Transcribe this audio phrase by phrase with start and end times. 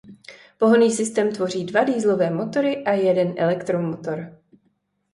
[0.57, 4.37] Pohonný systém tvoří dva dieselové motory a jeden elektromotor.